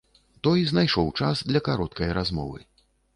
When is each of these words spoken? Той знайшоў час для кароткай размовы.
Той 0.45 0.61
знайшоў 0.69 1.11
час 1.21 1.43
для 1.51 1.61
кароткай 1.67 2.09
размовы. 2.19 2.59